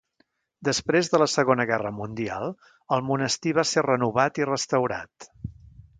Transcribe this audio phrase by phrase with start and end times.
[0.67, 2.49] Després de la segona guerra mundial,
[2.97, 5.29] el monestir va ser renovat i restaurat.